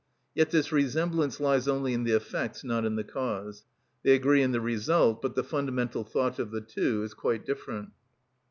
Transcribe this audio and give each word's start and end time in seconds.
Yet 0.33 0.49
this 0.49 0.71
resemblance 0.71 1.39
lies 1.39 1.67
only 1.67 1.93
in 1.93 2.05
the 2.05 2.13
effects, 2.15 2.63
not 2.63 2.85
in 2.85 2.95
the 2.95 3.03
cause. 3.03 3.65
They 4.01 4.15
agree 4.15 4.41
in 4.41 4.51
the 4.51 4.59
result, 4.59 5.21
but 5.21 5.35
the 5.35 5.43
fundamental 5.43 6.03
thought 6.03 6.39
of 6.39 6.49
the 6.49 6.61
two 6.61 7.03
is 7.03 7.13
quite 7.13 7.45
different. 7.45 7.89